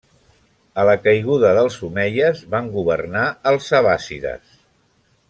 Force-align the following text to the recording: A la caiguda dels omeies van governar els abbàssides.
A 0.83 0.85
la 0.89 0.95
caiguda 1.01 1.51
dels 1.57 1.77
omeies 1.87 2.41
van 2.53 2.71
governar 2.79 3.27
els 3.53 3.69
abbàssides. 3.81 4.57